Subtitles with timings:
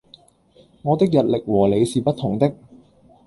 [0.81, 2.55] 我的日曆和你是不同的！